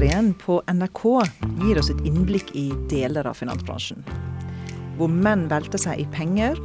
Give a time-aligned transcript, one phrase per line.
[0.00, 1.02] Eliteserien på NRK
[1.60, 4.00] gir oss et innblikk i deler av finansbransjen.
[4.96, 6.56] Hvor menn velter seg i penger,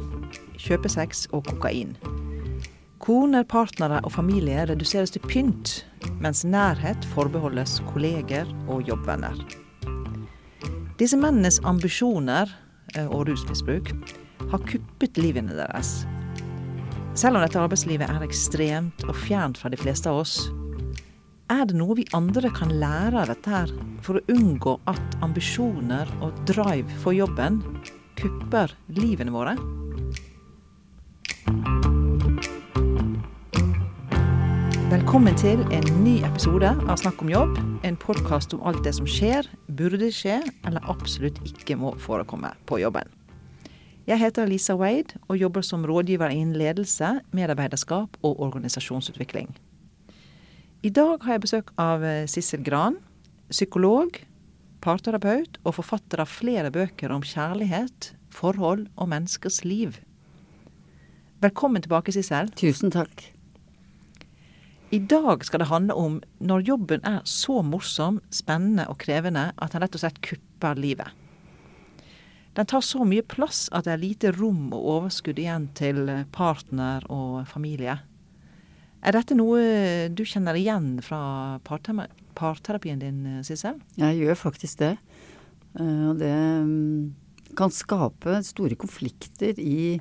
[0.56, 1.92] kjøpesex og kokain.
[2.96, 5.82] Koner, partnere og familie reduseres til pynt,
[6.16, 9.36] mens nærhet forbeholdes kolleger og jobbvenner.
[10.96, 12.48] Disse mennenes ambisjoner
[12.96, 13.92] eh, og rusmisbruk
[14.48, 16.06] har kuppet livene deres.
[17.12, 20.46] Selv om dette arbeidslivet er ekstremt og fjernt fra de fleste av oss,
[21.52, 26.08] er det noe vi andre kan lære av dette her for å unngå at ambisjoner
[26.24, 27.60] og drive for jobben
[28.18, 29.54] kupper livene våre?
[34.90, 37.54] Velkommen til en ny episode av Snakk om jobb.
[37.86, 39.46] En podkast om alt det som skjer,
[39.78, 43.06] burde skje eller absolutt ikke må forekomme på jobben.
[44.06, 49.50] Jeg heter Lisa Wade og jobber som rådgiver innen ledelse, medarbeiderskap og organisasjonsutvikling.
[50.84, 52.98] I dag har jeg besøk av eh, Sissel Gran,
[53.48, 54.18] psykolog,
[54.84, 59.96] parterapeut og forfatter av flere bøker om kjærlighet, forhold og menneskers liv.
[61.40, 62.50] Velkommen tilbake, Sissel.
[62.60, 63.24] Tusen takk.
[64.92, 69.72] I dag skal det handle om når jobben er så morsom, spennende og krevende at
[69.72, 71.08] den rett og slett kupper livet.
[72.56, 76.04] Den tar så mye plass at det er lite rom og overskudd igjen til
[76.36, 77.98] partner og familie.
[79.06, 79.60] Er dette noe
[80.10, 83.78] du kjenner igjen fra parterapien din, Sissel?
[84.00, 84.96] Jeg gjør faktisk det.
[85.78, 86.32] Eh, og det
[86.66, 89.94] mm, kan skape store konflikter i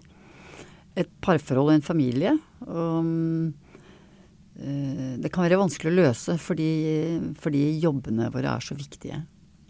[0.96, 2.34] et parforhold og en familie.
[2.66, 3.46] Og mm,
[4.58, 6.72] eh, det kan være vanskelig å løse fordi,
[7.38, 9.22] fordi jobbene våre er så viktige.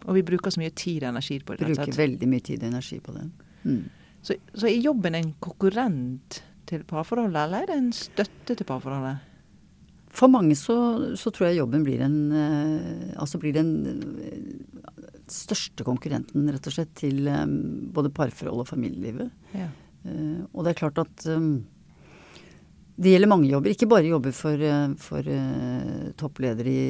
[0.06, 1.68] Og vi bruker så mye tid og energi på det.
[1.74, 3.28] Bruker veldig mye tid og energi på det.
[3.68, 3.80] Mm.
[4.24, 9.22] Så, så er jobben en konkurrent til parforholdet, eller er det en støtte til parforholdet?
[10.16, 10.76] For mange så,
[11.18, 13.72] så tror jeg jobben blir en eh, Altså blir den
[14.24, 14.52] eh,
[15.28, 17.56] største konkurrenten, rett og slett, til um,
[17.90, 19.32] både parforhold og familielivet.
[19.58, 19.66] Ja.
[20.54, 21.24] Og det er klart at
[22.94, 23.72] det gjelder mange jobber.
[23.74, 24.62] Ikke bare jobber for,
[25.02, 25.26] for
[26.14, 26.84] toppledere i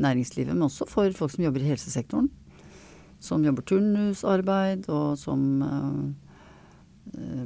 [0.00, 2.30] næringslivet, men også for folk som jobber i helsesektoren.
[3.20, 5.44] Som jobber turnusarbeid, og som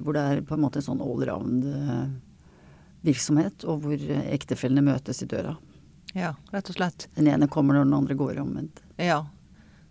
[0.02, 1.66] hvor det er på en måte en sånn allround
[3.06, 5.56] virksomhet, og hvor ektefellene møtes i døra.
[6.16, 7.08] Ja, rett og slett.
[7.16, 8.80] Den ene kommer når den andre går omvendt.
[8.96, 9.24] Ja.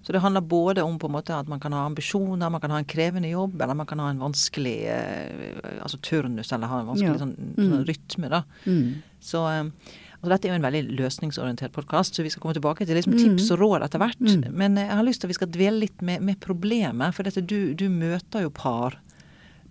[0.02, 2.72] Så det handler både om på en måte at man kan ha ambisjoner, man kan
[2.72, 6.82] ha en krevende jobb, eller man kan ha en vanskelig eh, altså turnus, eller ha
[6.82, 7.22] en vanskelig ja.
[7.24, 7.88] sånn, sånn mm.
[7.90, 8.44] rytme, da.
[8.66, 8.94] Mm.
[9.20, 12.88] Så eh, og dette er jo en veldig løsningsorientert podkast, så vi skal komme tilbake
[12.88, 13.20] til liksom mm.
[13.22, 14.24] tips og råd etter hvert.
[14.24, 14.48] Mm.
[14.58, 17.14] Men jeg har lyst til at vi skal dvele litt med, med problemet.
[17.14, 18.98] For dette, du, du, møter jo par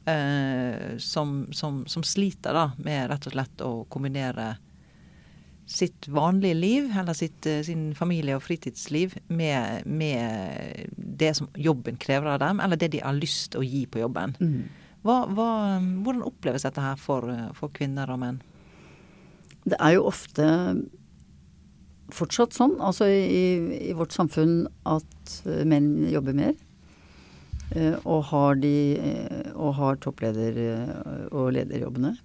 [0.07, 4.55] eh, som, som, som, sliter da, med rett og slett å kombinere
[5.67, 11.97] sitt vanlige liv, eller sitt, eh, sin familie- og fritidsliv, med, med, det som jobben
[11.97, 14.37] krever av dem, eller det de har lyst til å gi på jobben.
[14.41, 14.69] Mm.
[15.07, 15.49] Hva, hva,
[16.03, 18.39] hvordan oppleves dette her for, for kvinner og menn?
[19.67, 20.47] Det er jo ofte
[22.15, 26.55] fortsatt sånn, altså i, i vårt samfunn, at menn jobber mer.
[27.75, 32.17] Eh, og har, de, eh, og har toppleder- eh, og lederjobbene.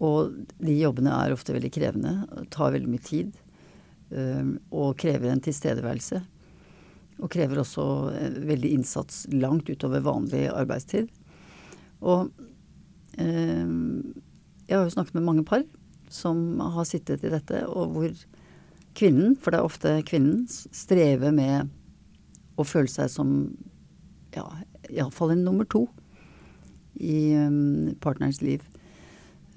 [0.00, 3.32] Og de jobbene er ofte veldig krevende, tar veldig mye tid.
[4.12, 6.20] Og krever en tilstedeværelse.
[7.22, 8.12] Og krever også
[8.44, 11.08] veldig innsats langt utover vanlig arbeidstid.
[12.02, 12.30] Og
[13.16, 15.62] jeg har jo snakket med mange par
[16.10, 18.12] som har sittet i dette, og hvor
[18.94, 21.70] kvinnen, for det er ofte kvinnen, strever med
[22.58, 23.56] å føle seg som
[24.36, 24.46] ja,
[24.90, 25.86] iallfall en nummer to
[27.00, 28.64] i um, partnerens liv.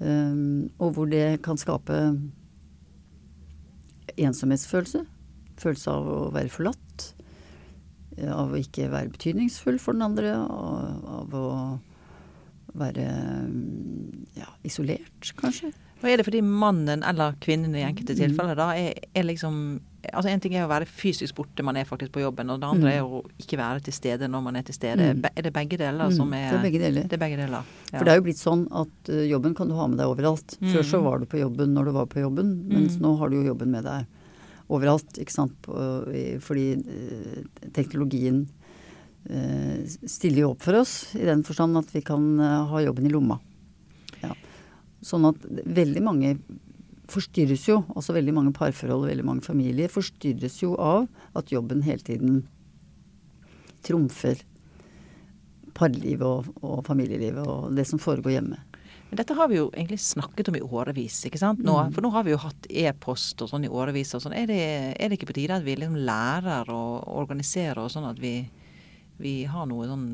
[0.00, 1.98] Um, og hvor det kan skape
[4.16, 5.04] ensomhetsfølelse.
[5.60, 7.10] Følelse av å være forlatt.
[8.16, 10.32] Av å ikke være betydningsfull for den andre.
[10.36, 11.48] Av, av å
[12.76, 13.06] være
[14.36, 15.72] ja, isolert, kanskje.
[16.02, 18.20] Og er det fordi mannen eller kvinnen i enkelte mm.
[18.20, 19.78] tilfeller da er, er liksom
[20.12, 22.50] altså En ting er å være fysisk borte, man er faktisk på jobben.
[22.52, 22.96] Og det andre mm.
[22.96, 25.12] er å ikke være til stede når man er til stede.
[25.16, 25.24] Mm.
[25.32, 27.06] Er det begge deler som er Det er begge deler.
[27.06, 27.70] Det er begge deler.
[27.90, 27.96] Ja.
[27.96, 30.58] For det er jo blitt sånn at uh, jobben kan du ha med deg overalt.
[30.60, 30.68] Mm.
[30.74, 33.02] Før så var du på jobben når du var på jobben, mens mm.
[33.06, 34.06] nå har du jo jobben med deg
[34.76, 35.18] overalt.
[35.22, 35.70] ikke sant?
[36.46, 37.40] Fordi uh,
[37.76, 38.44] teknologien
[39.30, 43.14] uh, stiller jo opp for oss i den forstand at vi kan ha jobben i
[43.14, 43.40] lomma.
[44.22, 44.36] Ja.
[45.04, 46.36] Sånn at veldig mange
[47.10, 51.06] forstyrres jo, også veldig mange parforhold og veldig mange familier, forstyrres jo av
[51.38, 52.44] at jobben hele tiden
[53.86, 54.42] trumfer
[55.76, 58.58] parlivet og, og familielivet og det som foregår hjemme.
[59.06, 61.60] Men dette har vi jo egentlig snakket om i årevis, ikke sant.
[61.62, 61.92] Nå, mm.
[61.94, 64.14] For nå har vi jo hatt e-post og sånn i årevis.
[64.16, 64.34] og sånn.
[64.34, 64.62] Er det,
[64.98, 66.80] er det ikke på tide at vi liksom lærer å
[67.14, 68.40] organisere oss sånn at vi,
[69.22, 70.08] vi har noe sånn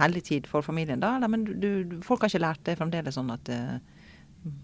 [0.00, 1.14] hellig tid for familien da?
[1.16, 3.80] Eller, men du, folk har ikke lært det fremdeles sånn at uh,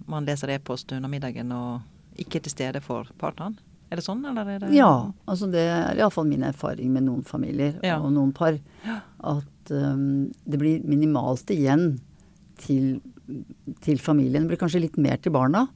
[0.09, 3.59] man leser e-post under middagen og ikke er til stede for partneren?
[3.87, 5.13] Er det sånn, eller er det Ja.
[5.27, 8.01] altså Det er iallfall min erfaring med noen familier ja.
[8.01, 8.59] og noen par.
[9.23, 12.01] At um, det blir minimalt igjen
[12.59, 13.01] til,
[13.81, 14.43] til, familien.
[14.43, 15.69] Det blir kanskje litt mer til barna,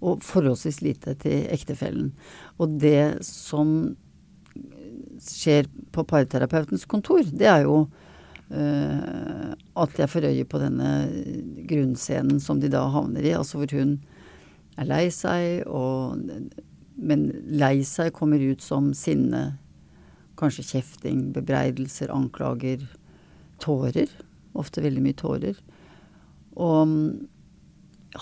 [0.00, 2.12] og forholdsvis lite til ektefellen.
[2.60, 3.96] Og det som
[5.22, 7.86] skjer på parterapeutens kontor, det er jo
[8.52, 10.90] uh, at jeg får øye på denne
[11.68, 13.98] grunnscenen som de da havner i, altså hvor hun
[14.76, 16.20] er lei seg, og,
[16.96, 19.58] men lei seg kommer ut som sinne,
[20.36, 22.82] kanskje kjefting, bebreidelser, anklager,
[23.62, 24.10] tårer.
[24.56, 25.56] Ofte veldig mye tårer.
[26.60, 27.06] Og mm,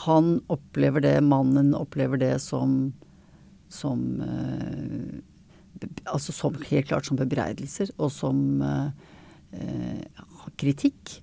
[0.06, 2.92] han opplever det, mannen opplever det som
[3.74, 5.22] som eh,
[6.06, 8.92] Altså som helt klart som bebreidelser, og som eh,
[10.60, 11.18] kritikk.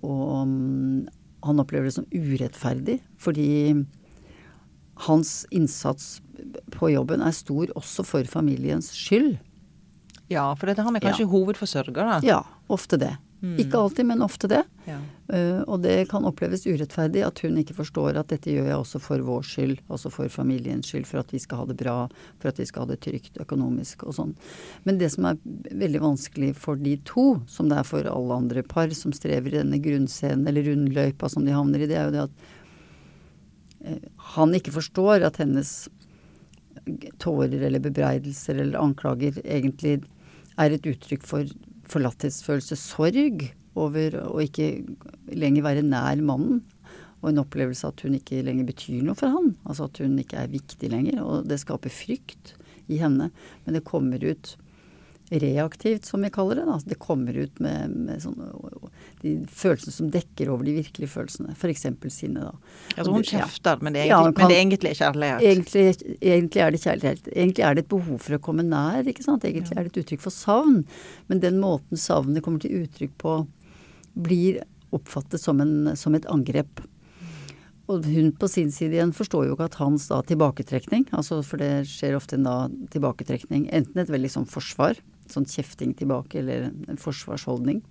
[0.00, 1.08] Og um,
[1.44, 3.50] han opplever det som urettferdig, fordi
[5.06, 6.18] hans innsats
[6.74, 9.38] på jobben er stor også for familiens skyld.
[10.30, 11.32] Ja, for dette han er kanskje ja.
[11.32, 12.18] hovedforsørger, da?
[12.26, 12.40] Ja,
[12.70, 13.14] ofte det.
[13.40, 13.54] Mm.
[13.62, 14.60] Ikke alltid, men ofte det.
[14.84, 14.98] Ja.
[15.32, 19.00] Uh, og det kan oppleves urettferdig at hun ikke forstår at dette gjør jeg også
[19.00, 21.94] for vår skyld, også for familiens skyld, for at vi skal ha det bra,
[22.42, 24.34] for at vi skal ha det trygt økonomisk og sånn.
[24.84, 25.40] Men det som er
[25.70, 29.62] veldig vanskelig for de to, som det er for alle andre par som strever i
[29.62, 32.44] denne grunnscenen eller rundløypa som de havner i, det er jo det at
[33.88, 34.04] uh,
[34.36, 35.72] han ikke forstår at hennes
[37.20, 40.02] tårer eller bebreidelser eller anklager egentlig
[40.60, 41.48] er et uttrykk for
[41.90, 43.48] forlatthetsfølelse, sorg
[43.78, 44.70] over å ikke
[45.36, 46.62] lenger være nær mannen.
[47.20, 49.52] Og en opplevelse at hun ikke lenger betyr noe for han.
[49.68, 51.20] Altså at hun ikke er viktig lenger.
[51.20, 52.54] Og det skaper frykt
[52.88, 53.28] i henne.
[53.66, 54.54] Men det kommer ut
[55.30, 56.64] reaktivt, som vi kaller det.
[56.66, 56.78] Da.
[56.84, 58.48] Det kommer ut med, med sånne,
[59.22, 61.54] de følelsene som dekker over de virkelige følelsene.
[61.54, 61.86] F.eks.
[62.10, 62.48] sinne.
[62.48, 62.74] da.
[62.96, 63.84] Altså hun kjefter, ja.
[63.84, 65.46] men, det er egentlig, ja, kan, men det er egentlig kjærlighet?
[65.52, 65.86] Egentlig,
[66.20, 67.32] egentlig, er det kjærlighet.
[67.36, 69.06] Egentlig er det et behov for å komme nær.
[69.06, 69.46] ikke sant?
[69.46, 70.82] Egentlig er det et uttrykk for savn.
[71.30, 73.40] Men den måten savnet kommer til uttrykk på,
[74.18, 76.82] blir oppfattet som, en, som et angrep.
[77.90, 81.62] Og hun på sin side igjen forstår jo ikke at hans da tilbaketrekning, altså for
[81.62, 82.56] det skjer ofte en da
[82.92, 85.00] tilbaketrekning, enten et veldig sånn forsvar,
[85.34, 87.82] sånn kjefting tilbake eller en forsvarsholdning.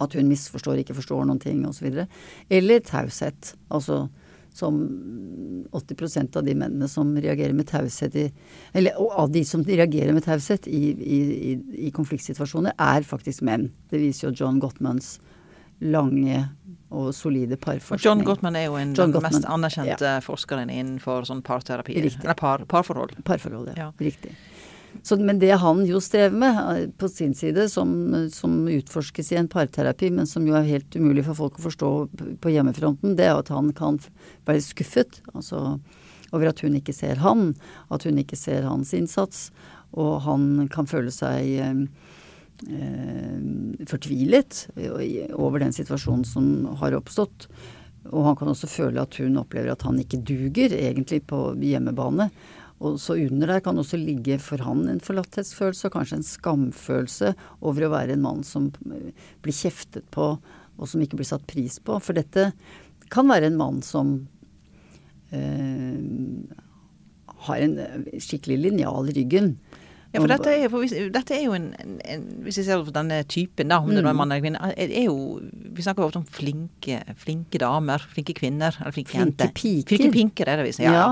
[0.00, 2.04] At hun misforstår, ikke forstår noen ting osv.
[2.48, 3.54] Eller taushet.
[3.68, 4.06] Altså
[4.54, 4.76] som
[5.72, 8.24] 80% av de mennene som reagerer med taushet i
[8.72, 11.18] Eller av de som reagerer med taushet i, i,
[11.52, 11.52] i,
[11.86, 13.70] i, konfliktsituasjoner, er faktisk menn.
[13.90, 15.18] Det viser jo John Gottmans
[15.80, 16.42] lange
[16.90, 18.04] og solide parforskning.
[18.04, 20.22] John Gottman er jo en, av de mest anerkjente ja.
[20.24, 21.96] forskeren innenfor sånn parterapi.
[22.00, 23.14] Eller par, parforhold.
[23.24, 23.86] Parforhold, ja.
[23.86, 23.92] ja.
[24.02, 24.34] Riktig.
[25.02, 27.92] Så, men det han jo strever med eh, på sin side, som,
[28.32, 31.90] som, utforskes i en parterapi, men som jo er helt umulig for folk å forstå
[32.42, 34.00] på hjemmefronten, det er at han kan
[34.48, 35.78] være skuffet altså,
[36.30, 37.54] over at hun ikke ser han,
[37.88, 39.48] at hun ikke ser hans innsats,
[39.96, 41.84] og han kan føle seg eh,
[42.68, 43.36] eh
[43.88, 44.66] fortvilet
[45.32, 46.44] over den situasjonen som
[46.82, 47.46] har oppstått.
[48.08, 52.30] Og han kan også føle at hun opplever at han ikke duger, egentlig, på hjemmebane.
[52.80, 57.34] Og så under der kan også ligge for han en forlatthetsfølelse og kanskje en skamfølelse
[57.60, 60.32] over å være en mann som blir kjeftet på
[60.80, 61.98] og som ikke blir satt pris på.
[62.00, 62.50] For dette
[63.12, 64.14] kan være en mann som
[65.34, 66.00] eh,
[67.46, 67.76] har en
[68.16, 69.54] skikkelig linjal i ryggen.
[70.10, 72.94] Ja, for dette er, for hvis, dette er jo en, en, Hvis vi ser på
[72.94, 74.18] denne typen, da, om det er mm.
[74.18, 75.38] mann eller kvinne er jo,
[75.76, 79.54] Vi snakker ofte om flinke, flinke damer, flinke kvinner eller flinke, flinke jenter.
[79.54, 79.92] Piker.
[79.92, 80.82] Flinke pinker er det visst.
[80.82, 80.96] Ja.
[80.96, 81.06] ja.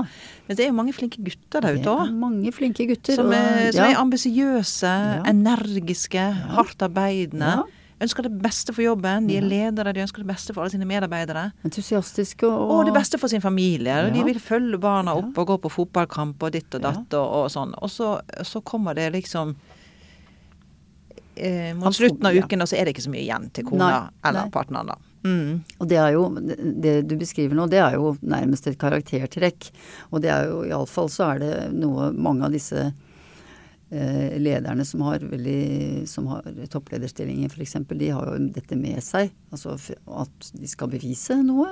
[0.49, 2.13] Men det er jo mange flinke gutter der ute òg.
[2.19, 3.15] Mange flinke gutter.
[3.21, 3.87] Som er, ja.
[3.87, 4.95] er ambisiøse,
[5.31, 6.29] energiske,
[6.59, 7.59] hardtarbeidende.
[7.61, 9.27] Ja ønsker det beste for jobben.
[9.29, 11.49] De er ledere, de ønsker det beste for alle sine medarbeidere.
[11.67, 13.95] Entusiastiske og Og det beste for sin familie.
[14.05, 14.13] Ja.
[14.13, 17.51] De vil følge barna opp og gå på fotballkamp og ditt og datt og, og,
[17.51, 17.75] sånn.
[17.81, 18.13] Og så,
[18.47, 19.55] så kommer det liksom
[21.35, 23.89] eh, mot slutten av uken, og så er det ikke så mye igjen til kona
[23.89, 24.55] nei, eller nei.
[24.55, 24.99] partneren, da.
[25.27, 25.59] Mm.
[25.83, 29.71] Og det er jo, det du beskriver nå, det er jo nærmest et karaktertrekk.
[30.13, 32.89] Og det er jo iallfall så er det noe mange av disse
[33.89, 39.31] lederne som har, veldig, som har topplederstillinger f.eks., de har jo dette med seg.
[39.49, 41.71] Altså at de skal bevise noe.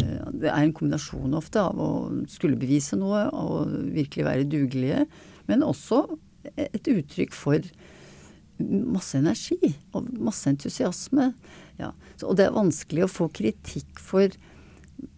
[0.00, 1.90] Eh, det er en kombinasjon ofte av å
[2.30, 5.06] skulle bevise noe og virkelig være dugelige,
[5.48, 6.04] men også
[6.56, 7.72] et uttrykk for
[8.62, 11.32] masse energi og masse entusiasme.
[11.80, 11.92] Ja.
[12.22, 14.30] Og det er vanskelig å få kritikk for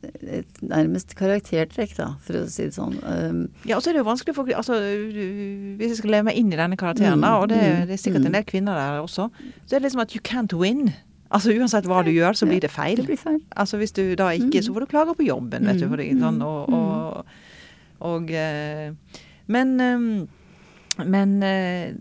[0.04, 2.96] et nærmest karaktertrekk, da, for å si det sånn.
[3.04, 6.38] Um, ja, og så er det jo vanskelig for altså, Hvis jeg skal leve meg
[6.40, 8.38] inn i denne karakteren, mm, da, og det, mm, det, er sikkert en mm.
[8.38, 10.92] del kvinner der også, så er det liksom at you can't win.
[11.34, 12.98] Altså Uansett hva du gjør, så blir det feil.
[13.00, 13.40] Det blir feil.
[13.58, 15.88] Altså Hvis du da ikke, så får du klage på jobben, vet du.
[15.90, 17.32] For det, sånn, og, og,
[18.12, 18.92] og, eh,
[19.50, 21.96] Men, eh, men eh,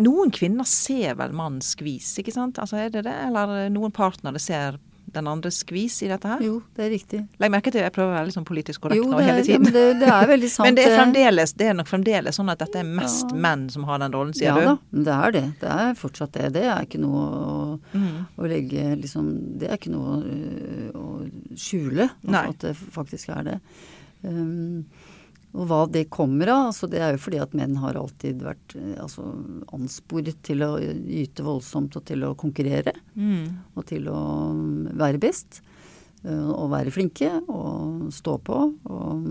[0.00, 2.60] noen kvinner ser vel mannens skvis, ikke sant?
[2.62, 3.16] Altså Er det det?
[3.26, 4.78] Eller noen partnere ser
[5.14, 6.42] den andre skvis i dette her?
[6.44, 7.20] Jo, det er riktig.
[7.42, 9.56] Legg merke til jeg prøver å være litt sånn politisk korrekt jo, nå hele tiden.
[9.56, 10.66] Ja, men det, det, er veldig sant.
[10.68, 13.40] men det er, fremdeles, det er nok fremdeles sånn at dette er mest ja.
[13.46, 14.64] menn som har den rollen, sier ja, du?
[14.64, 15.44] Ja da, det er det.
[15.62, 16.50] Det er fortsatt det.
[16.58, 17.54] Det er ikke noe å,
[17.92, 18.18] mm.
[18.36, 21.06] å legge liksom Det er ikke noe å, å
[21.58, 23.58] skjule, altså, at det faktisk er det.
[24.22, 24.84] Um,
[25.50, 28.76] og hva det kommer av, altså det er jo fordi at menn har alltid vært
[28.78, 29.24] eh, altså,
[29.74, 32.94] ansporet til å yte voldsomt og til å konkurrere.
[33.18, 33.58] Mm.
[33.74, 34.20] Og til å
[34.54, 35.58] mm, være best.
[36.22, 38.60] Eh, og være flinke og stå på
[38.94, 39.26] og,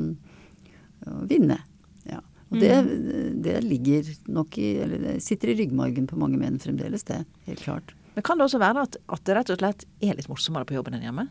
[1.07, 1.61] og vinne.
[2.09, 2.19] Ja.
[2.49, 3.39] Og det, mm.
[3.45, 7.23] det, ligger nok i Eller det sitter i ryggmargen på mange menn fremdeles, det.
[7.47, 7.95] Helt klart.
[8.17, 10.75] Men kan det også være at, at det rett og slett er litt morsommere på
[10.75, 11.29] jobben enn hjemme?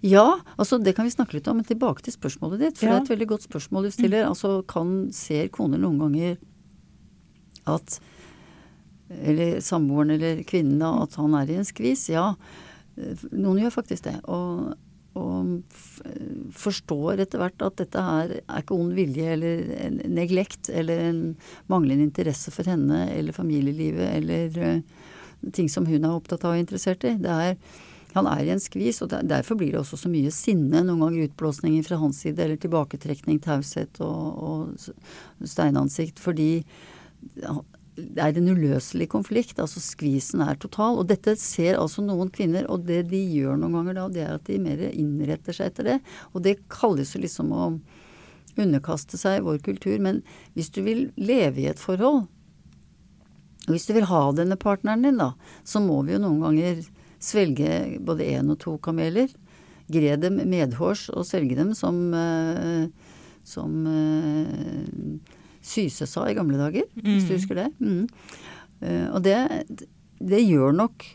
[0.00, 1.60] Ja, altså det kan vi snakke litt om.
[1.60, 2.78] Men tilbake til spørsmålet ditt.
[2.80, 2.96] For ja.
[2.96, 4.24] det er et veldig godt spørsmål du stiller.
[4.24, 4.34] Mm.
[4.34, 6.36] Altså kan, ser koner noen ganger
[7.66, 8.00] at
[9.06, 12.08] Eller samboeren eller kvinnen da, at han er i en skvis?
[12.10, 12.32] Ja.
[13.30, 14.16] Noen gjør faktisk det.
[14.26, 14.72] Og,
[15.14, 21.04] og forstår etter hvert at dette her er ikke ond vilje eller en neglekt eller
[21.10, 21.20] en
[21.70, 25.06] manglende interesse for henne eller familielivet eller uh,
[25.52, 27.14] ting som hun er opptatt av og interessert i.
[27.22, 27.54] Det er
[28.16, 30.80] han er i en skvis, og derfor blir det også så mye sinne.
[30.86, 36.22] Noen ganger utblåsninger fra hans side, eller tilbaketrekning, taushet og, og steinansikt.
[36.22, 36.50] Fordi
[37.96, 39.60] det er en uløselig konflikt.
[39.62, 41.00] Altså skvisen er total.
[41.00, 44.34] Og dette ser altså noen kvinner, og det de gjør noen ganger da, det er
[44.38, 45.98] at de mer innretter seg etter det.
[46.32, 47.68] Og det kalles jo liksom å
[48.56, 49.96] underkaste seg vår kultur.
[50.00, 50.22] Men
[50.56, 52.24] hvis du vil leve i et forhold,
[53.66, 55.32] og hvis du vil ha denne partneren din, da,
[55.66, 56.84] så må vi jo noen ganger
[57.26, 59.30] svelge både én og to kameler.
[59.92, 62.86] Gre dem medhårs og svelge dem som, uh,
[63.46, 67.04] som uh, Syse sa i gamle dager, mm.
[67.06, 67.36] hvis du mm.
[67.36, 67.68] husker det.
[67.78, 68.02] Mm.
[68.82, 69.38] Uh, og det,
[70.18, 71.06] det, gjør nok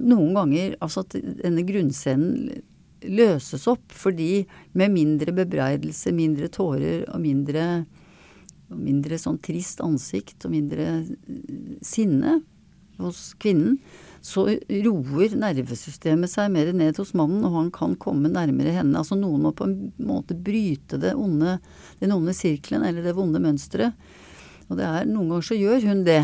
[0.00, 2.60] noen ganger altså at denne grunnscenen
[3.00, 4.44] løses opp, fordi
[4.76, 7.84] med mindre bebreidelse, mindre tårer og mindre,
[8.74, 10.88] mindre sånn trist ansikt og mindre
[11.84, 12.40] sinne
[13.00, 13.78] hos kvinnen,
[14.20, 19.00] så roer nervesystemet seg mer ned hos mannen, og han kan komme nærmere henne.
[19.00, 21.56] Altså noen må på en måte bryte onde,
[22.02, 23.96] den onde sirkelen eller det vonde mønsteret.
[24.68, 26.20] Og det er noen ganger så gjør hun det.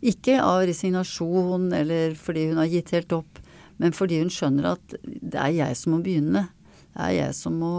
[0.00, 3.42] Ikke av resignasjon eller fordi hun har gitt helt opp,
[3.80, 6.48] men fordi hun skjønner at det er jeg som må begynne.
[6.94, 7.74] Det er jeg som må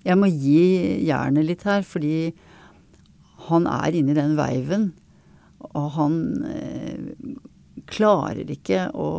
[0.00, 2.32] Jeg må gi jernet litt her, fordi
[3.50, 4.86] han er inne i den veiven.
[5.76, 6.14] Og han
[6.48, 7.10] eh,
[7.92, 9.10] klarer ikke å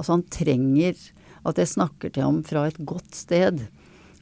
[0.00, 0.96] Altså han trenger
[1.44, 3.66] at jeg snakker til ham fra et godt sted.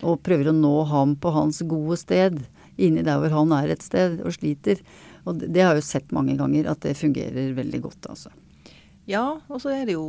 [0.03, 2.41] Og prøver å nå ham på hans gode sted.
[2.83, 4.81] Inni der hvor han er et sted og sliter.
[5.23, 8.33] Og det, har jeg jo sett mange ganger at det fungerer veldig godt, altså.
[9.07, 10.09] Ja, og så er det jo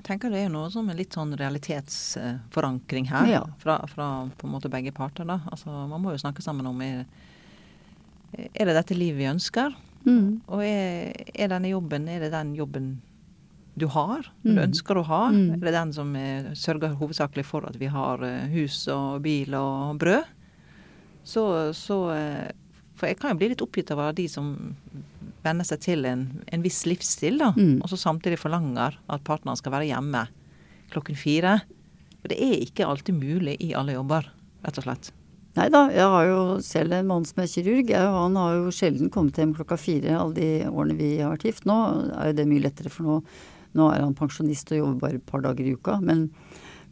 [0.00, 3.26] jeg tenker det er noe som er litt sånn realitetsforankring her.
[3.28, 3.42] Ja.
[3.60, 5.42] Fra, fra, på en måte begge parter, da.
[5.52, 7.02] Altså man må jo snakke sammen om er,
[8.32, 9.76] er det dette livet vi ønsker?
[10.06, 10.40] Mm.
[10.48, 12.90] Og er, er, denne jobben er det den jobben
[13.80, 14.54] du har, mm.
[14.56, 15.20] du ønsker å ha?
[15.32, 15.54] Mm.
[15.56, 19.54] Er det den som er, sørger hovedsakelig for at vi har uh, hus og bil
[19.56, 20.26] og brød?
[21.24, 21.44] Så,
[21.76, 22.48] så uh,
[22.98, 24.52] For jeg kan jo bli litt oppgitt over de som
[25.44, 27.78] venner seg til en, en viss livsstil, da, mm.
[27.80, 30.26] og så samtidig forlanger at partneren skal være hjemme
[30.92, 31.60] klokken fire.
[32.20, 34.28] For det er ikke alltid mulig i alle jobber,
[34.66, 35.12] rett og slett.
[35.58, 37.88] Nei da, jeg har jo selv en mann som er kirurg.
[37.90, 41.48] Jeg, han har jo sjelden kommet hjem klokka fire alle de årene vi har vært
[41.48, 41.66] gift.
[41.66, 41.78] Nå
[42.14, 43.16] er jo det mye lettere, for nå,
[43.78, 45.98] nå er han pensjonist og jobber bare et par dager i uka.
[46.06, 46.28] Men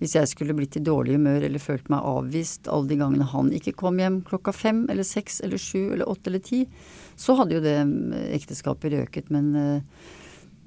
[0.02, 3.54] hvis jeg skulle blitt i dårlig humør eller følt meg avvist alle de gangene han
[3.54, 6.64] ikke kom hjem klokka fem eller seks eller sju eller åtte eller ti,
[7.18, 7.78] så hadde jo det
[8.34, 9.30] ekteskapet røket.
[9.34, 10.04] Men uh,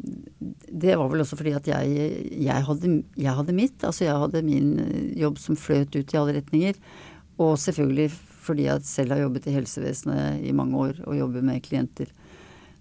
[0.02, 3.84] det var vel også fordi at jeg, jeg, hadde, jeg hadde mitt.
[3.84, 4.74] Altså jeg hadde min
[5.20, 6.80] jobb som fløt ut i alle retninger.
[7.40, 8.10] Og selvfølgelig
[8.42, 12.10] fordi jeg selv har jobbet i helsevesenet i mange år og jobber med klienter,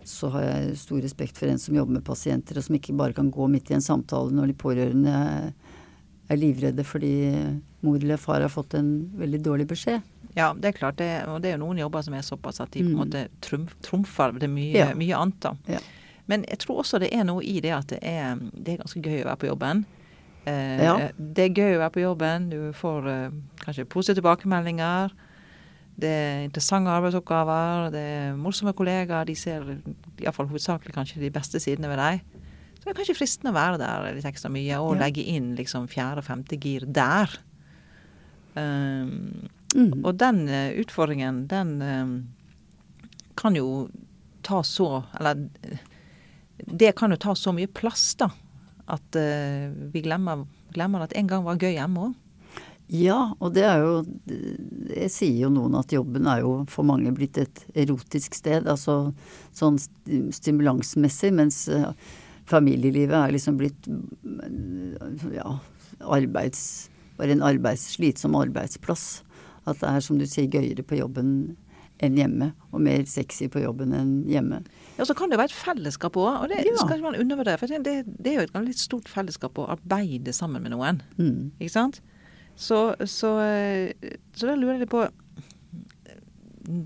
[0.09, 3.17] så har jeg stor respekt for en som jobber med pasienter, og som ikke bare
[3.17, 5.17] kan gå midt i en samtale når de pårørende
[6.31, 7.13] er livredde fordi
[7.85, 10.01] mor eller far har fått en veldig dårlig beskjed.
[10.37, 10.99] Ja, det er klart.
[11.01, 13.01] Det, og det er jo noen jobber som er såpass at de på en mm.
[13.01, 14.91] måte trumf, trumfer det mye, ja.
[14.97, 15.41] mye annet.
[15.43, 15.55] da.
[15.77, 15.81] Ja.
[16.31, 19.03] Men jeg tror også det er noe i det at det er, det er ganske
[19.03, 19.83] gøy å være på jobben.
[20.47, 20.95] Eh, Ja.
[21.19, 22.49] Det er gøy å være på jobben.
[22.51, 23.31] Du får eh,
[23.65, 25.13] kanskje positive tilbakemeldinger.
[26.01, 27.91] Det er interessante arbeidsoppgaver.
[27.93, 29.27] Det er morsomme kollegaer.
[29.29, 29.61] De ser
[30.23, 32.23] iallfall hovedsakelig kanskje de beste sidene ved deg.
[32.81, 35.03] Så det er kanskje fristende å være der litt ekstra mye og Ja.
[35.05, 37.29] legge inn liksom fjerde og femte gir der.
[38.57, 40.05] Um, Mm.
[40.05, 42.29] og den eh, utfordringen, den um,
[43.37, 43.89] kan jo
[44.43, 45.77] ta så Eller eh,
[46.67, 48.27] det kan jo ta så mye plass, da.
[48.91, 50.45] At uh, vi glemmer,
[50.75, 52.19] glemmer at en gang var gøy hjemme òg.
[52.91, 54.01] Ja, og det er jo
[54.91, 58.67] Jeg sier jo noen at jobben er jo for mange blitt et erotisk sted.
[58.67, 59.13] Altså
[59.55, 59.79] sånn
[60.35, 61.93] stimulansmessig, mens eh,
[62.51, 65.59] familielivet er liksom blitt mm, ja,
[66.03, 66.89] arbeids...
[67.21, 69.21] Bare en arbeids, slitsom arbeidsplass.
[69.69, 71.35] At det er som du sier gøyere på jobben
[72.01, 72.55] enn hjemme.
[72.73, 74.63] Og mer sexy på jobben enn hjemme.
[75.01, 76.77] Ja, så kan det jo være et fellesskap òg, og det Ja.
[76.77, 77.57] skal ikke man undervurdere.
[77.59, 81.01] For det, det er jo et litt stort fellesskap å arbeide sammen med noen.
[81.17, 81.51] Mm.
[81.59, 82.03] Ikke sant?
[82.61, 83.95] Så, så, eh,
[84.37, 85.07] så da lurer jeg litt på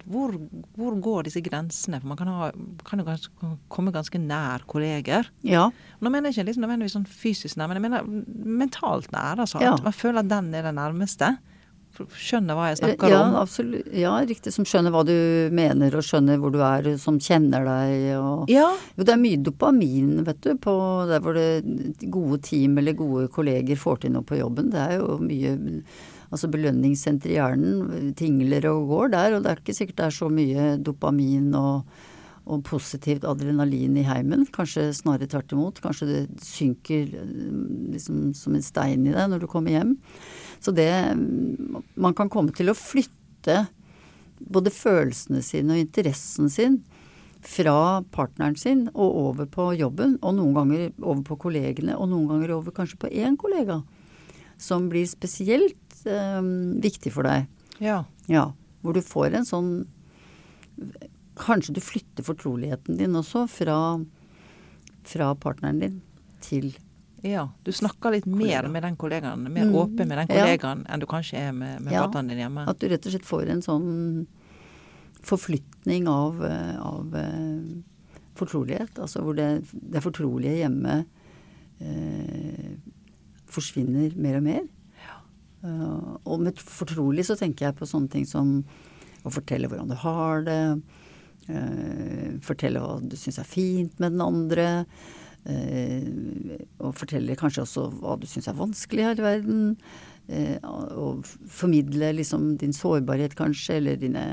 [0.08, 0.32] hvor,
[0.78, 1.98] hvor går disse grensene?
[2.00, 2.50] For man kan, ha,
[2.86, 5.26] kan jo ganske, komme ganske nær kolleger.
[5.44, 5.66] Ja.
[6.00, 8.06] Nå mener jeg ikke liksom nødvendigvis sånn fysisk nær, men jeg mener
[8.62, 9.42] mentalt nær.
[9.42, 9.74] Altså, Ja.
[9.82, 11.34] Man føler at den er den nærmeste.
[11.94, 13.36] Skjønner hva jeg snakker ja, om.
[13.40, 13.90] absolutt.
[13.94, 14.52] Ja, riktig.
[14.54, 15.14] Som skjønner hva du
[15.54, 19.42] mener, og skjønner hvor du er, som kjenner deg og Ja, Jo, det er mye
[19.44, 20.74] dopamin, vet du, på
[21.10, 21.62] der hvor det
[22.10, 24.72] gode team eller gode kolleger får til noe på jobben.
[24.74, 25.54] Det er jo mye
[26.34, 30.16] Altså belønningssenter i hjernen tingler og går der, og det er ikke sikkert det er
[30.16, 31.92] så mye dopamin og,
[32.50, 34.42] og positivt adrenalin i heimen.
[34.54, 35.78] Kanskje snarere tvert imot.
[35.84, 37.28] Kanskje det synker eh,
[37.94, 39.94] liksom som en stein i deg når du kommer hjem.
[40.64, 40.88] Så det
[41.94, 43.66] Man kan komme til å flytte
[44.40, 46.80] både følelsene sine og interessen sin
[47.44, 52.30] fra partneren sin og over på jobben, og noen ganger over på kollegene, og noen
[52.30, 53.82] ganger over kanskje på én kollega,
[54.56, 56.40] som blir spesielt eh,
[56.84, 57.48] viktig for deg.
[57.84, 58.04] ja.
[58.24, 59.72] Ja, hvor du får en sånn
[61.34, 63.76] Kanskje du flytter fortroligheten din også fra,
[65.06, 65.96] fra partneren din
[66.42, 66.70] til
[67.24, 67.48] ja.
[67.64, 69.74] Du snakker litt mer med den kollegaen, mer Mm.
[69.80, 70.44] åpen med den Ja.
[70.44, 72.04] kollegaen enn du kanskje er med, med Ja.
[72.06, 72.68] partneren din hjemme.
[72.68, 74.26] At du rett og slett får en sånn
[75.24, 77.82] forflytning av, av eh,
[78.36, 78.98] fortrolighet.
[79.00, 81.06] Altså hvor det, det fortrolige hjemme
[81.80, 82.76] eh,
[83.50, 84.64] forsvinner mer og mer.
[85.64, 88.58] Uh, og med fortrolig så tenker jeg på sånne ting som
[89.24, 90.82] å fortelle hvordan du har det.
[91.48, 94.66] Uh, fortelle hva du syns er fint med den andre.
[95.50, 99.64] Eh, og fortelle kanskje også hva du syns er vanskelig her i verden.
[100.28, 104.24] Eh, og formidle liksom din sårbarhet kanskje, eller dine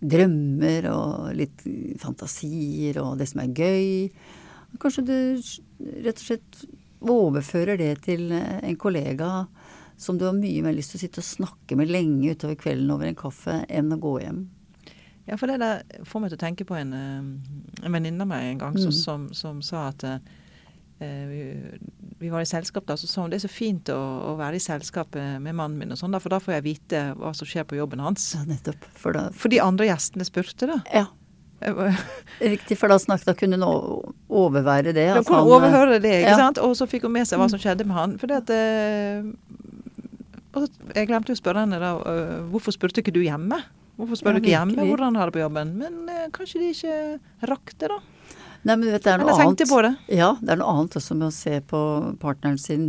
[0.00, 1.64] drømmer og litt
[2.00, 4.10] fantasier og det som er gøy.
[4.80, 5.16] Kanskje du
[6.04, 6.62] rett og slett
[7.00, 9.46] overfører det til eh, en kollega
[10.00, 12.92] som du har mye mer lyst til å sitte og snakke med lenge utover kvelden
[12.92, 14.46] over en kaffe, enn å gå hjem.
[15.28, 18.30] Ja, for det der får meg til å tenke på en, eh, en venninne av
[18.30, 19.00] meg en gang som, Mm.
[19.02, 20.18] som, som sa at uh,
[21.00, 21.42] vi,
[22.18, 24.00] vi var i selskap da, så sa hun det er så fint å,
[24.32, 27.30] å være i selskap med mannen min og sånn, for da får jeg vite hva
[27.36, 28.34] som skjer på jobben hans.
[28.34, 28.84] Ja, nettopp.
[29.00, 30.80] For da For de andre gjestene spurte, da.
[30.92, 31.06] Ja,
[32.40, 32.78] riktig.
[32.80, 35.06] For da snakket Da kunne hun overvære det.
[35.12, 36.38] Hun kunne han, overhøre det, ikke ja.
[36.40, 36.58] sant?
[36.64, 38.14] Og så fikk hun med seg hva som skjedde med han.
[38.20, 38.52] For det at
[40.96, 41.90] Jeg glemte å spørre henne da
[42.50, 43.60] hvorfor spurte ikke du hjemme?
[44.00, 45.74] Hvorfor spør Ja, du ikke hjemme hvordan han har det på jobben?
[45.80, 46.96] Men eh, kanskje de ikke
[47.52, 48.00] rakk det, da.
[48.64, 49.72] Nei, men vet, det er noe Eller tenkte annet.
[49.72, 49.92] på det.
[50.20, 51.80] Ja, det er noe annet også med å se på
[52.20, 52.88] partneren sin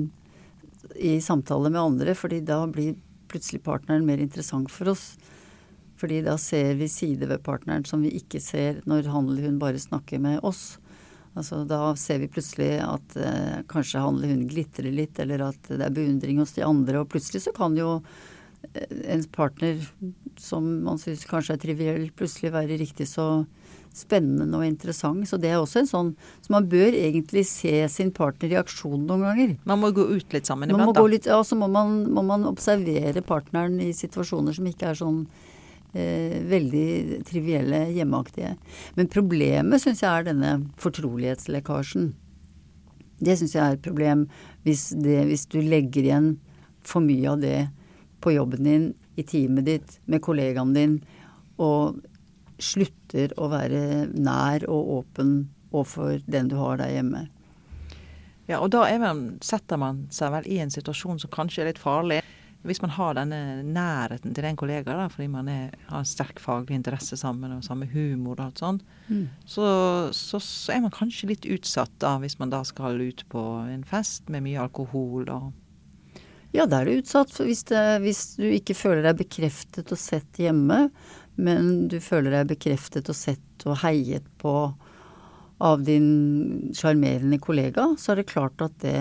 [0.99, 2.95] i samtale med andre, fordi da blir
[3.31, 5.13] plutselig partneren mer interessant for oss.
[6.01, 9.59] Fordi da ser vi sider ved partneren som vi ikke ser når han eller hun
[9.61, 10.77] bare snakker med oss.
[11.37, 15.69] Altså Da ser vi plutselig at eh, kanskje han eller hun glitrer litt, eller at
[15.69, 16.99] det er beundring hos de andre.
[17.05, 18.01] Og plutselig så kan jo
[19.09, 19.81] en partner
[20.39, 23.43] som man syns kanskje er triviell, plutselig være riktig så
[23.95, 25.27] spennende og interessant.
[25.27, 29.03] Så det er også en sånn Så man bør egentlig se sin partner i aksjon
[29.07, 29.55] noen ganger.
[29.67, 31.05] Man må gå ut litt sammen Man iblant, da.
[31.11, 35.19] litt, ja, så må man, må man observere partneren i situasjoner som ikke er sånn
[35.93, 38.55] eh, veldig trivielle, hjemmeaktige.
[38.95, 42.13] Men problemet syns jeg er denne fortrolighetslekkasjen.
[43.21, 44.25] Det syns jeg er et problem
[44.63, 46.33] hvis, det, hvis du legger igjen
[46.87, 47.59] for mye av det
[48.21, 48.87] på jobben din,
[49.19, 50.99] i teamet ditt, med kollegaen din,
[51.61, 51.99] og
[52.61, 55.35] slutter å være nær og åpen
[55.71, 57.25] overfor den du har der hjemme.
[58.49, 61.81] Ja, og da man, setter man seg vel i en situasjon som kanskje er litt
[61.81, 62.21] farlig.
[62.61, 66.37] hvis man har denne nærheten til den kollega, da, fordi man er, har en sterk
[66.37, 69.23] faglig interesse sammen og samme humor og alt sånt, mm.
[69.49, 69.65] så,
[70.13, 73.81] så, så, er man kanskje litt utsatt da, hvis man da skal ut på en
[73.87, 75.49] fest med mye alkohol og
[76.51, 77.33] Ja, da er du utsatt.
[77.39, 80.89] Hvis, det, hvis du ikke føler deg bekreftet og sett hjemme,
[81.39, 84.55] men du føler deg bekreftet og sett og heiet på
[85.61, 88.99] av din sjarmerende kollega, så er det klart at det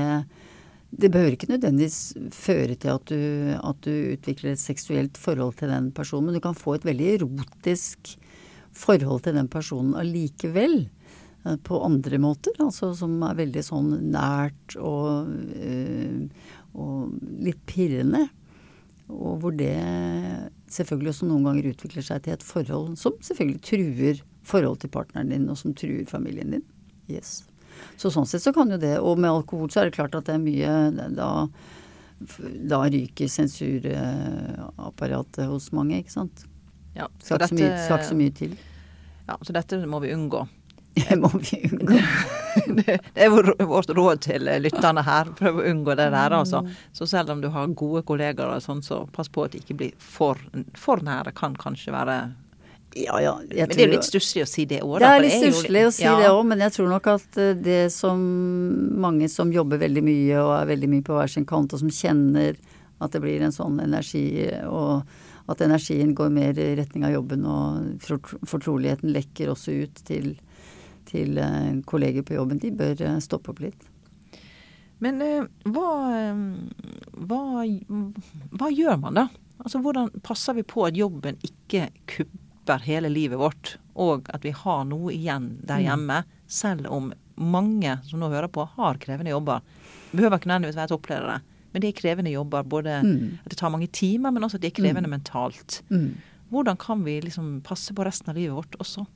[0.91, 1.99] det behøver ikke nødvendigvis
[2.35, 3.21] føre til at du,
[3.55, 7.13] at du, utvikler et seksuelt forhold til den personen, men du kan få et veldig
[7.13, 8.17] erotisk
[8.75, 10.89] forhold til den personen allikevel.
[11.45, 16.29] Eh, på andre måter, altså som er veldig sånn nært og, øh,
[16.77, 18.29] og litt pirrende.
[19.11, 19.77] Og hvor det
[20.71, 25.33] selvfølgelig også noen ganger utvikler seg til et forhold som selvfølgelig truer forholdet til partneren
[25.33, 26.67] din, og som truer familien din.
[27.11, 27.31] Yes.
[27.99, 30.27] Så sånn sett så kan jo det Og med alkohol så er det klart at
[30.29, 31.47] det er mye Da,
[32.69, 36.45] da ryker sensurapparatet hos mange, ikke sant.
[36.95, 38.53] Ja, så skal, dette, ikke så mye til.
[39.25, 40.45] Ja, så dette må vi unngå.
[40.95, 41.99] Det må vi unngå.
[42.81, 43.31] det, er
[43.67, 45.31] vårt råd til lytterne her.
[45.39, 46.65] Prøv å unngå det der, altså.
[46.93, 49.79] Så selv om du har gode kollegaer og sånn, så pass på at det ikke
[49.83, 50.41] blir for,
[50.79, 51.35] for nære.
[51.39, 52.21] Kan kanskje være
[52.95, 53.37] ja, ja.
[53.39, 54.97] men det er jo litt stusslig å si det òg.
[54.99, 56.17] Det er litt stusslig å si ja.
[56.19, 58.21] det òg, men jeg tror nok at eh, det som
[59.01, 61.93] mange som jobber veldig mye og er veldig mye på hver sin kant, og som
[61.95, 62.59] kjenner
[63.01, 64.25] at det blir en sånn energi,
[64.67, 65.07] og
[65.51, 68.03] at energien går mer i retning av jobben, og
[68.51, 70.35] fortroligheten lekker også ut til,
[71.11, 73.89] til eh, kolleger på jobben, de bør eh, stoppe opp litt.
[75.01, 75.17] Men
[75.65, 75.91] hva,
[77.25, 77.45] hva,
[78.53, 79.23] hva gjør man da?
[79.61, 84.53] Altså Hvordan passer vi på at jobben ikke kubber hele livet vårt, og at vi
[84.57, 85.87] har noe igjen der mm.
[85.87, 86.19] hjemme,
[86.51, 89.65] selv om mange som nå hører på, har krevende jobber.
[90.13, 91.39] Behøver ikke nødvendigvis være toppledere,
[91.73, 92.67] men det er krevende jobber.
[92.67, 93.39] Både mm.
[93.45, 95.17] at det tar mange timer, men også at det er krevende mm.
[95.17, 95.81] mentalt.
[95.89, 96.11] Mm.
[96.51, 99.07] Hvordan kan vi liksom passe på resten av livet vårt også?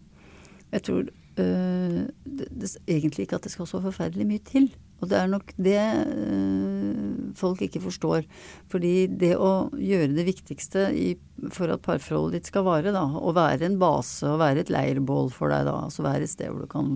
[0.75, 1.09] Jeg tror
[1.43, 4.69] øh, det, det, egentlig ikke at det skal så forferdelig mye til.
[5.03, 8.29] Og det er nok det øh, folk ikke forstår.
[8.73, 11.11] Fordi det å gjøre det viktigste i,
[11.53, 15.33] for at parforholdet ditt skal vare, da, å være en base og være et leirbål
[15.35, 16.95] for deg, da, altså være et sted hvor du kan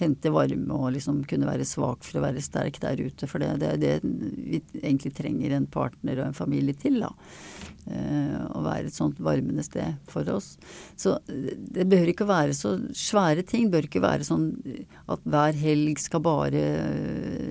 [0.00, 3.28] hente varme og liksom kunne være svak for å være sterk der ute.
[3.30, 7.12] For det er det, vi egentlig trenger en partner og en familie til, da.
[7.84, 10.54] Eh, å være et sånt varmende sted for oss.
[10.96, 13.68] Så det behøver ikke å være så svære ting.
[13.68, 14.50] Det bør ikke være sånn
[15.12, 16.64] at hver helg skal bare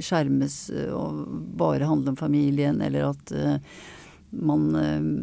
[0.03, 0.57] skjermes
[0.91, 1.25] og
[1.59, 3.35] bare handle om familien, eller at
[4.33, 5.13] man øh,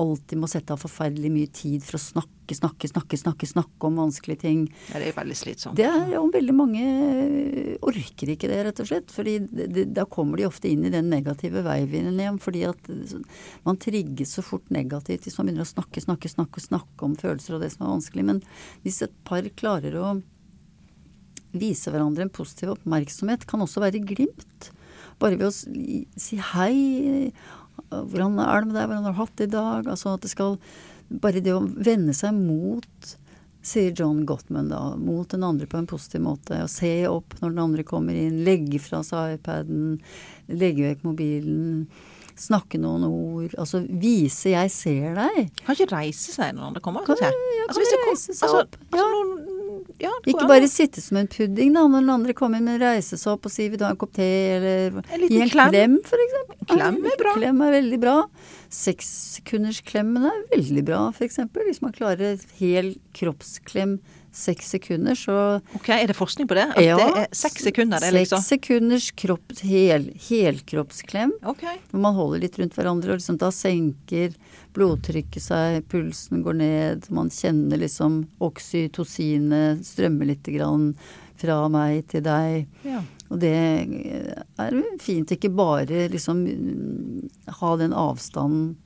[0.00, 3.98] alltid må sette av forferdelig mye tid for å snakke, snakke, snakke, snakke, snakke om
[4.00, 4.62] vanskelige ting.
[4.92, 5.76] Ja, det er veldig slitsomt.
[5.78, 6.84] Det er, jo veldig mange
[7.86, 9.12] orker ikke det, rett og slett.
[9.14, 9.38] fordi
[9.90, 12.40] da kommer de ofte inn i den negative veivinden igjen.
[12.42, 12.90] Fordi at
[13.66, 17.58] man trigges så fort negativt hvis man begynner å snakke, snakke, snakke, snakke om følelser
[17.58, 18.28] og det som er vanskelig.
[18.32, 18.44] Men
[18.86, 20.18] hvis et par klarer å
[21.50, 24.70] vise hverandre en positiv oppmerksomhet, kan også være glimt
[25.20, 27.32] bare ved å si hei.
[27.90, 28.86] Hvordan er det med deg?
[28.88, 29.90] Hvordan har du hatt det i dag?
[29.90, 30.58] Altså at det skal
[31.10, 33.08] Bare det å vende seg mot,
[33.66, 36.60] sier John Gottman da, mot den andre på en positiv måte.
[36.62, 38.44] Og se opp når den andre kommer inn.
[38.46, 39.96] Legge fra seg iPaden.
[40.54, 41.88] Legge vekk mobilen.
[42.38, 43.56] Snakke noen ord.
[43.58, 45.50] Altså vise 'jeg ser deg'.
[45.66, 47.04] Kan ikke reise seg når den andre kommer?
[47.04, 47.34] Kan, ja,
[47.66, 48.78] kan altså, reise seg altså, opp.
[48.80, 49.10] Altså, ja.
[49.10, 49.29] noen
[50.00, 53.18] ja, ikke bare sitte som en pudding da, når den andre kommer inn, men reise
[53.20, 55.70] seg opp og si 'vil du ha en kopp te', eller en gi en klem,
[55.74, 56.38] klem f.eks.
[56.70, 57.34] Klem er bra.
[57.36, 58.16] Klem er veldig bra.
[58.70, 61.42] Sekssekundersklemmen er veldig bra, f.eks.
[61.66, 63.98] Hvis man klarer hel kroppsklem
[64.32, 66.66] seks sekunder, så Ok, Er det forskning på det?
[66.74, 68.00] At ja, det er seks sekunder?
[68.00, 68.42] Det liksom.
[68.42, 71.32] Seks sekunders kropp, hel, helkroppsklem.
[71.52, 71.80] Okay.
[71.90, 74.36] Hvor man holder litt rundt hverandre, og liksom da senker
[74.76, 80.92] blodtrykket seg, pulsen går ned, man kjenner liksom oksytocinet strømme lite grann
[81.40, 82.68] fra meg til deg.
[82.86, 83.02] Ja.
[83.30, 86.44] Og det er fint ikke bare liksom
[87.60, 88.76] ha den avstanden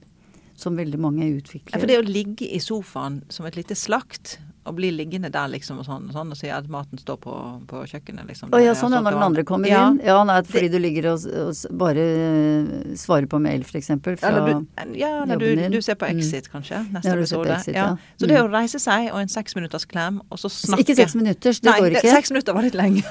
[0.56, 1.74] som veldig mange utvikler.
[1.74, 5.50] Ja, for det å ligge i sofaen som et lite slakt og bli liggende der
[5.52, 7.34] liksom og sånn, og sånn og si at maten står på,
[7.68, 8.52] på kjøkkenet, liksom.
[8.54, 9.82] Å ja, sånn ja, når den andre kommer ja.
[9.90, 9.98] inn?
[10.04, 12.06] Ja, nei, fordi du ligger og, og, bare
[12.98, 13.92] svarer på mail, f.eks.
[14.04, 14.94] fra jobben din.
[15.00, 16.22] Ja, du, du, ser på mm.
[16.22, 17.58] Exit, kanskje, neste ja, episode.
[17.58, 17.90] Exit, ja.
[18.20, 18.54] Så det å mm.
[18.56, 21.76] reise seg og en seks minutters klem, og så snakke Ikke seks minutter, det nei,
[21.82, 22.06] går ikke.
[22.08, 23.04] Nei, seks minutter var litt lenge.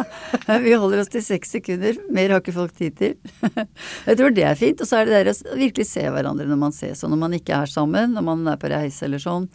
[0.66, 1.98] Vi holder oss til seks sekunder.
[2.14, 3.16] Mer har ikke folk tid til.
[4.08, 4.82] Jeg tror det er fint.
[4.82, 7.36] Og så er det der å virkelig se hverandre når man ses, og når man
[7.40, 9.50] ikke er sammen, når man er på reise eller sånn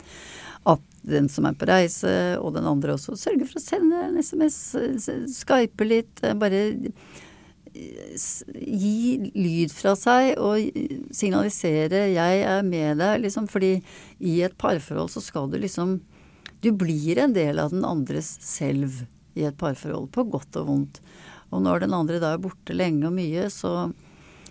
[1.05, 4.59] den som er på reise, og den andre også, Sørge for å sende en SMS,
[5.33, 6.21] skype litt.
[6.39, 6.63] Bare
[7.73, 10.63] gi lyd fra seg og
[11.15, 13.47] signalisere 'jeg er med deg', liksom.
[13.47, 13.81] Fordi
[14.19, 16.01] i et parforhold så skal du liksom
[16.61, 20.99] Du blir en del av den andres selv i et parforhold, på godt og vondt.
[21.53, 23.93] Og når den andre da er borte lenge og mye, så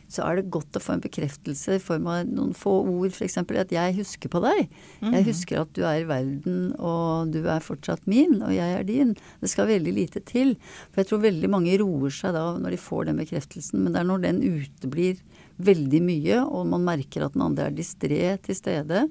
[0.09, 3.37] så er det godt å få en bekreftelse i form av noen få ord, f.eks.
[3.44, 4.68] at 'jeg husker på deg'.
[5.03, 5.27] Jeg mhm.
[5.29, 9.14] husker at du er i verden, og du er fortsatt min, og jeg er din.
[9.40, 10.57] Det skal veldig lite til.
[10.90, 13.85] For jeg tror veldig mange roer seg da når de får den bekreftelsen.
[13.85, 15.21] Men det er når den uteblir
[15.59, 19.09] veldig mye, og man merker at den andre er distré til stede,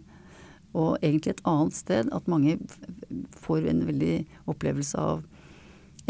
[0.74, 2.58] og egentlig et annet sted, at mange
[3.42, 5.24] får en veldig opplevelse av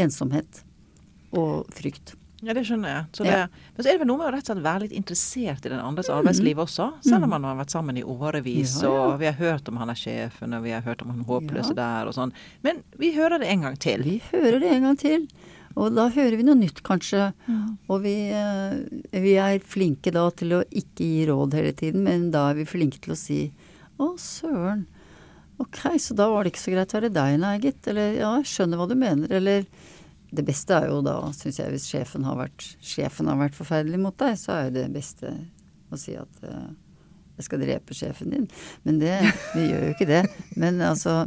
[0.00, 0.62] ensomhet
[1.36, 2.17] og frykt.
[2.38, 3.06] Ja, det skjønner jeg.
[3.16, 3.46] Så det, ja.
[3.74, 5.72] Men så er det vel noe med å rett og slett være litt interessert i
[5.72, 6.14] den andres mm.
[6.20, 6.88] arbeidsliv også.
[7.02, 7.34] Selv om mm.
[7.34, 9.04] man har vært sammen i årevis, ja, ja.
[9.08, 11.74] og vi har hørt om han er sjefen, og vi har hørt om han håpløse
[11.78, 12.34] der og sånn.
[12.66, 14.06] Men vi hører det en gang til.
[14.06, 15.26] Vi hører det en gang til.
[15.78, 17.28] Og da hører vi noe nytt, kanskje.
[17.90, 18.78] Og vi, eh,
[19.14, 22.70] vi, er flinke da til å ikke gi råd hele tiden, men da er vi
[22.70, 23.42] flinke til å si
[23.98, 24.86] å, søren.
[25.58, 27.82] Ok, så da var det ikke så greit å være deg, nei, gitt.
[27.90, 29.32] Eller ja, jeg skjønner hva du mener.
[29.40, 29.66] Eller
[30.30, 34.00] det beste er jo da, syns jeg, hvis sjefen har, vært, sjefen har vært forferdelig
[34.02, 35.32] mot deg, så er jo det beste
[35.88, 36.68] å si at uh,
[37.38, 38.48] jeg skal drepe sjefen din.
[38.84, 39.14] Men det,
[39.54, 40.24] vi gjør jo ikke det.
[40.60, 41.22] Men altså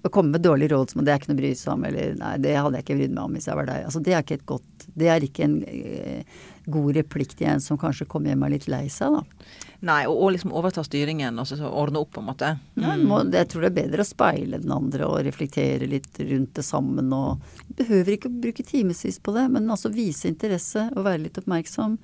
[0.00, 2.14] å komme med dårlige råd som det er ikke noe å bry seg om, eller
[2.16, 3.82] nei, det hadde jeg ikke brydd meg om hvis jeg var deg.
[3.88, 6.38] Altså det er ikke et godt Det er ikke en eh,
[6.72, 9.48] god replikk til en som kanskje kommer hjem og er litt lei seg, da.
[9.88, 12.50] Nei, og, og liksom overta styringen og så ordne opp, på en måte.
[12.76, 12.84] Mm.
[12.84, 16.52] Ja, må, jeg tror det er bedre å speile den andre og reflektere litt rundt
[16.58, 17.46] det sammen og
[17.80, 21.94] Behøver ikke å bruke timevis på det, men altså vise interesse og være litt oppmerksom.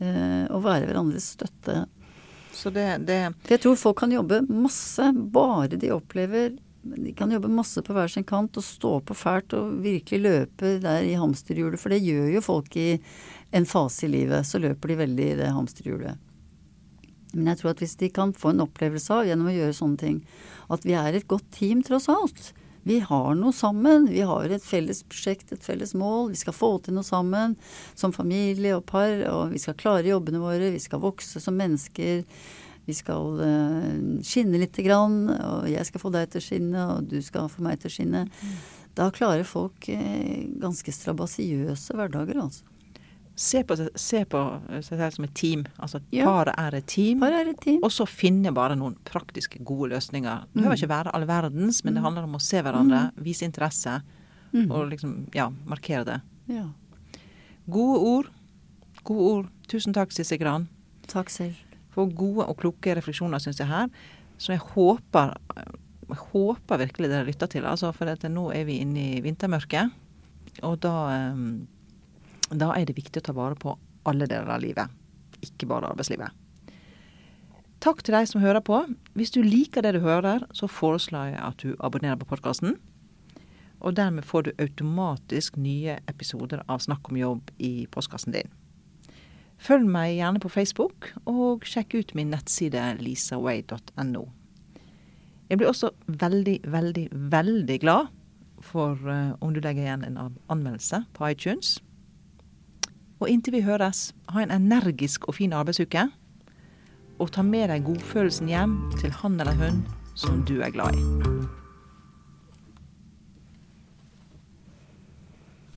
[0.00, 1.82] Eh, og være hverandres støtte.
[2.56, 7.30] Så det, det For jeg tror folk kan jobbe masse bare de opplever de kan
[7.30, 11.16] jobbe masse på hver sin kant og stå på fælt og virkelig løpe der i
[11.20, 11.80] hamsterhjulet.
[11.80, 12.88] For det gjør jo folk i
[13.52, 14.48] en fase i livet.
[14.48, 16.16] Så løper de veldig i det hamsterhjulet.
[17.34, 20.00] Men jeg tror at hvis de kan få en opplevelse av gjennom å gjøre sånne
[20.00, 20.16] ting,
[20.72, 22.50] at vi er et godt team tross alt.
[22.88, 24.08] Vi har noe sammen.
[24.08, 26.30] Vi har et felles prosjekt, et felles mål.
[26.32, 27.58] Vi skal få til noe sammen
[27.92, 29.12] som familie og par.
[29.30, 30.72] Og vi skal klare jobbene våre.
[30.72, 32.24] Vi skal vokse som mennesker
[32.90, 37.08] vi skal uh, skinne lite grann, og jeg skal få deg til å skinne, og
[37.10, 38.26] du skal få meg til å skinne.
[38.26, 38.58] Mm.
[38.98, 42.66] Da klarer folk uh, ganske strabasiøse hverdager, altså.
[43.40, 44.40] Se på, se på
[44.84, 45.62] seg selv som et team.
[45.80, 46.26] Altså ja.
[46.28, 47.22] paret er et team.
[47.22, 47.78] Par er et team.
[47.86, 50.42] Og så finne bare noen praktiske, gode løsninger.
[50.50, 50.80] Det behøver mm.
[50.82, 52.08] ikke være all verdens, men det mm.
[52.08, 53.24] handler om å se hverandre, mm.
[53.24, 53.96] vise interesse
[54.50, 54.66] mm.
[54.66, 56.18] og liksom, ja, markere det.
[56.52, 56.66] Ja.
[57.70, 58.30] Gode ord.
[59.08, 59.50] Gode ord.
[59.72, 60.68] Tusen takk, Sisse Gran.
[61.08, 61.69] Takk selv
[62.00, 63.90] for gode og kloke refleksjoner, syns jeg her.
[64.40, 65.34] Som jeg håper,
[66.08, 67.68] jeg håper virkelig dere lytter til.
[67.68, 69.92] Altså, for at nå er vi inne i vintermørket.
[70.66, 73.76] Og da, eh, da er det viktig å ta vare på
[74.08, 74.88] alle deler av livet.
[75.44, 76.32] Ikke bare arbeidslivet.
[77.80, 78.82] Takk til deg som hører på.
[79.16, 82.76] Hvis du liker det du hører, så foreslår jeg at du abonnerer på podkasten.
[83.80, 88.52] Og dermed får du automatisk nye episoder av Snakk om jobb i postkassen din.
[89.60, 94.22] Følg meg gjerne på Facebook, og sjekk ut min nettside lisaway.no.
[95.50, 98.08] Jeg blir også veldig, veldig, veldig glad
[98.64, 100.18] for uh, om du legger igjen en
[100.48, 101.78] anmeldelse på iTunes.
[103.20, 106.08] Og inntil vi høres, ha en energisk og fin arbeidsuke.
[107.20, 109.84] Og ta med deg godfølelsen hjem til han eller hun
[110.16, 111.59] som du er glad i.